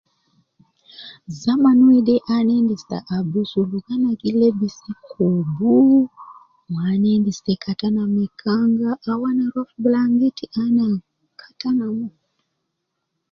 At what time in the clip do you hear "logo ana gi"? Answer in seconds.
3.71-4.31